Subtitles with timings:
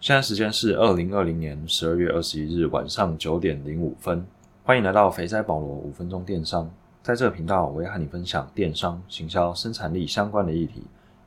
[0.00, 4.26] 现在时间是二零二零年十二月二十一日晚上九点零五分，
[4.64, 6.70] 欢迎来到肥仔保罗五分钟电商。
[7.02, 10.84] 在这个频道，我会和你分享电商、行销、生产力相关的议题，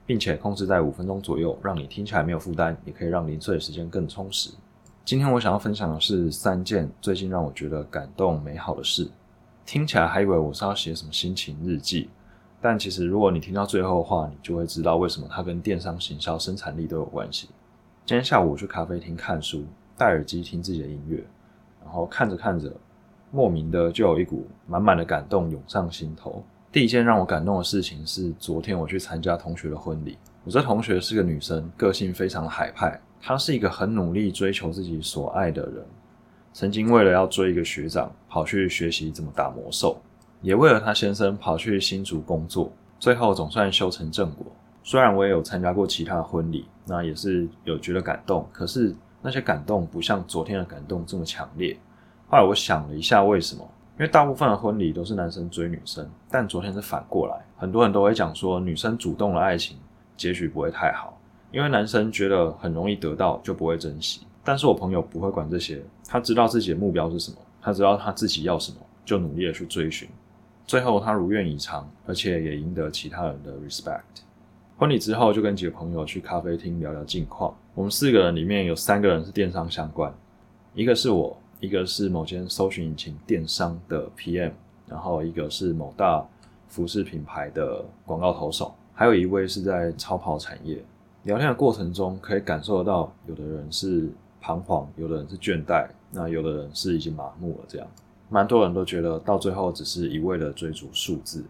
[0.08, 4.50] 并且控制在五分钟左右，让你听起来没有负担，也可以让零碎的时间更充实。
[5.06, 9.08] 今天我想要分享的是三件最近让我觉得感动美好的事。
[9.68, 12.10] 听起来还以为我是要写什么心情日记，
[12.60, 17.50] 但其实如果你听到最后的话，你就会知道为什么它跟电商、行销、生产力都有关系。
[18.06, 19.64] 今天下午我去咖啡厅看书，
[19.98, 21.24] 戴耳机听自己的音乐，
[21.82, 22.70] 然后看着看着，
[23.32, 26.44] 莫名的就有一股满满的感动涌上心头。
[26.70, 30.18] 第一件让我感动的事情是，昨天我去参加同学的婚礼。
[30.44, 35.86] 我这同学是个女生，个性非常海派，她是一个很努力追求自己所爱的人。
[36.52, 39.98] 曾经为了要追一个学长，跑去学习怎么打魔兽，
[40.42, 44.46] 也为了她先生跑去新竹工作，最后总算修成正果。
[44.84, 51.76] 虽然我也有参加过其他的婚礼，那也是有觉得感动，可是那些感动不像昨天的感动这么强烈。
[52.28, 53.68] 后来我想了一下，为什么？
[53.98, 59.78] 因为大部分的婚礼都是男生追女生，但昨天是反过来，很多人都会讲说女生主动的爱情
[60.18, 61.18] 结局不会太好，
[61.52, 64.26] 因为男生觉得很容易得到就不会珍惜。
[64.44, 70.10] 但是我朋友不会管这些，他知道自己的目标是什么，他知道他自己要什么，就努力的去追寻，
[70.66, 74.02] 最后他如愿以偿，而且也赢得其他人的 respect。
[74.76, 77.56] 婚礼之后，就跟几个朋友去咖啡厅聊聊近况。
[77.76, 80.12] 我们四个人里面有三个人是电商相关，
[80.74, 84.52] 一个是我，一个是某间搜寻引擎电商的 PM，
[84.88, 86.26] 然后一个是某大
[86.68, 90.84] 服饰品牌的广告投手，还有一位是在超跑产业。
[91.24, 94.10] 聊天的过程中，可以感受得到，有的人是
[94.42, 97.66] 彷徨，有的人是倦怠，那有的人是已经麻木了。
[97.68, 97.88] 这样，
[98.28, 101.46] 蛮多人都觉得到最后只是一味的追逐数字。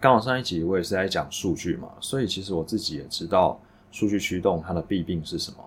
[0.00, 3.60] 刚好上一集我也是在讲数据嘛，所以其实我自己也知道
[3.92, 5.58] 数据驱动它的弊病是什么。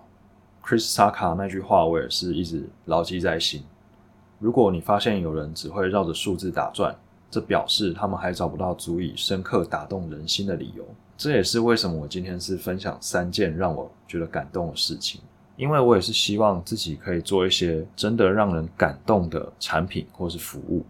[0.60, 3.62] Chris Sacca 那句话我也是一直牢记在心。
[4.40, 6.92] 如果你发现有人只会绕着数字打转，
[7.30, 10.84] 这表示他们还找不到足以深刻打动人心的理由。
[11.16, 15.20] 这也是为什么我今天是分享三件让我觉得感动的事情，
[15.56, 20.84] 因为我也是希望自己可以做一些真的让人感动的产品或是服务。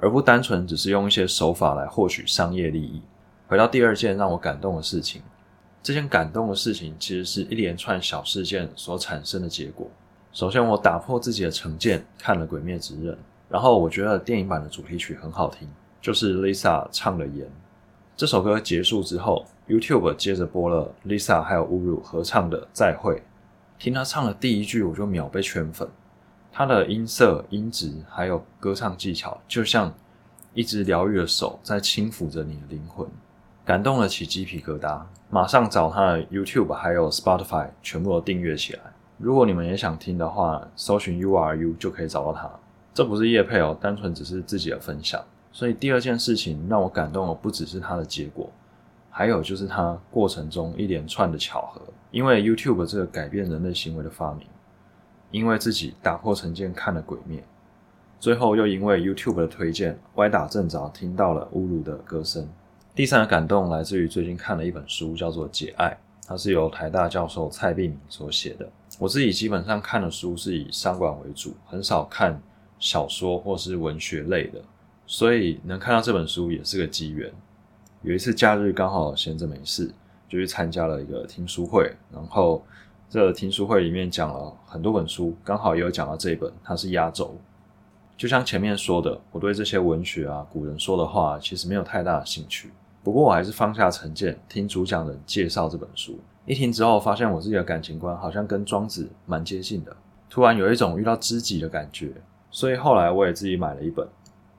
[0.00, 3.02] 而不单纯只是用一些手法来获取商业利益。
[3.46, 5.22] 回到第二件让我感动的事情，
[5.82, 9.88] 这件感动的事情其实是一连串小事件所产生的结果。
[10.32, 13.12] 首先，我打破自己的成见，看了《鬼灭之刃》，
[13.48, 15.68] 然后我觉得电影版的主题曲很好听，
[16.00, 17.46] 就是 Lisa 唱的《盐》。
[18.16, 23.14] 这首歌结束之后，YouTube 接着播了 Lisa 还有侮辱合唱的《再会》，
[23.78, 25.88] 听他唱的第一句，我就秒被圈粉。
[26.52, 29.92] 他的音色、音质还有歌唱技巧，就像
[30.52, 33.06] 一只疗愈的手在轻抚着你的灵魂，
[33.64, 35.00] 感动了起鸡皮疙瘩。
[35.30, 38.80] 马上找他的 YouTube 还有 Spotify 全部都订阅起来。
[39.16, 42.50] 如果你们也想听的话，搜寻 U R U 就可以找到他。
[42.92, 45.22] 这不是叶配哦，单纯只是自己的分享。
[45.52, 48.50] 所以第二件事情让我感动的不只是他的结果，
[49.08, 51.80] 还有就是他过程中一连串的巧合。
[52.10, 54.46] 因为 YouTube 这个改变人类行为的发明。
[55.30, 57.38] 因为自己打破成见看了《鬼灭》，
[58.18, 62.48] 最后又因为 YouTube 的推荐，歪打正着听到了乌鲁的歌声。
[62.94, 65.88] 第三个感动来自于最近看了一本书，叫做《解爱》，
[66.26, 68.68] 它是由台大教授蔡碧明所写的。
[68.98, 72.42] 我自己基本上看的书是以商管为主，很少看
[72.80, 74.60] 小说或是文学类的，
[75.06, 77.32] 所以能看到这本书也是个机缘。
[78.02, 79.86] 有一次假日刚好闲着没事，
[80.28, 82.64] 就去参加了一个听书会，然后。
[83.10, 87.34] 这听书会里面讲了很多本书，刚好也有讲到这一本，它是压轴。
[88.16, 92.70] 就像前面说的，我对这些文学啊、古人说的话，其实没有太大的兴趣。
[93.02, 96.20] 不过我还是放下成见，听主讲人介绍这本书。
[96.46, 99.96] 一听之后，发现我自己的感情观好像跟庄子蛮接近的，
[100.28, 102.12] 突然有一种遇到知己的感觉。
[102.52, 104.06] 所以后来我也自己买了一本。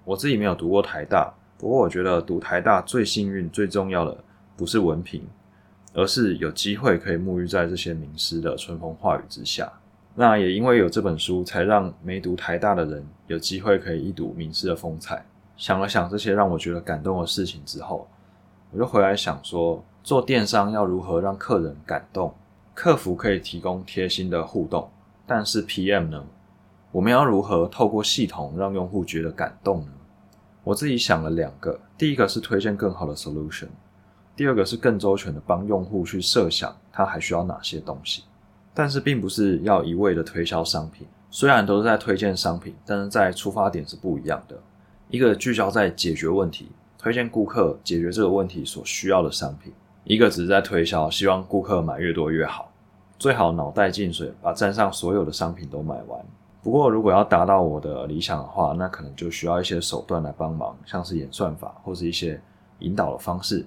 [0.04, 4.18] 我自己没有读过台大，不过我觉得读台大最幸运、最重要的
[4.58, 5.26] 不是文凭。
[5.94, 9.72] 而是有机会可以沐浴在这些名师的春风化雨之下。
[10.16, 15.26] 那也因为有这本书，才让没读台大的人有机会可以一睹名师的风采。
[15.56, 18.08] 想了想这些让我觉得感动的事情之后，
[18.72, 22.34] 我就回来想说，做电商要如何让客人感动？
[22.74, 24.90] 客服可以提供贴心的互动，
[25.28, 26.26] 但是 PM 呢？
[26.92, 29.92] 我们要如何透过系统让用户觉得感动呢？
[30.64, 33.68] 我自己想了两个，第一个是推荐更好的 solution。
[34.42, 38.24] 第二个是更周全的帮用户去设想他还需要哪些东西，
[38.74, 41.06] 但是并不是要一味的推销商品。
[41.30, 44.58] 虽然都是在推荐商品，但是在出发点是不一样的。
[45.10, 49.72] 一个聚焦在解决问题，推荐顾客解决这个问题所需要的商品；
[50.06, 52.72] 一个只是在推销，希望顾客买越多越好。
[53.20, 56.20] 最好脑袋进水，把站上所有的商品都买完。
[56.64, 62.42] 不过，如果要达到我的理想的话，那可能就需要一些手段来帮忙，像是演算法或是一些
[62.80, 63.64] 引导的方式，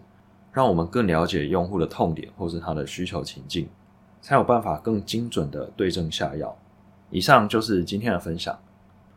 [0.54, 3.68] 让我们更了解用户的痛点或是他的需求情境，
[4.22, 6.56] 才有办法更精准的对症下药。
[7.10, 8.58] 以上就是今天的分享。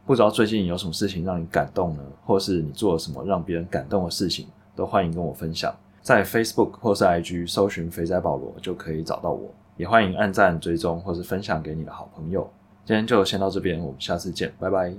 [0.06, 2.04] 不知道最近有什么事情让你感动呢？
[2.26, 5.74] 或是你做了什么让别人感动的事情，都欢迎跟我分享。
[6.02, 12.50] 在 Facebook 或是 IG 搜寻“肥仔保罗”就可以找到我，也欢迎按赞追踪或是分享给你的好朋友。
[12.86, 14.98] 今天就先到这边，我们下次见，拜拜。